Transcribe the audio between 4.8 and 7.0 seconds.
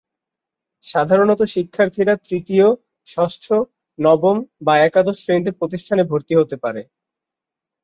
একাদশ শ্রেণিতে প্রতিষ্ঠানে ভর্তি হতে পারে।